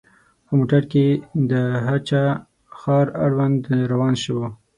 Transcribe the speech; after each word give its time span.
په 0.45 0.51
موټر 0.57 0.83
کې 0.91 1.05
د 1.51 1.53
هه 1.85 1.95
چه 2.07 2.21
ښار 2.77 3.07
اړوند 3.25 3.61
روان 3.91 4.13
شوو. 4.23 4.45